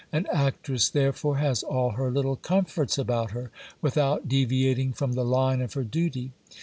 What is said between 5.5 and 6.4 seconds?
of her duty.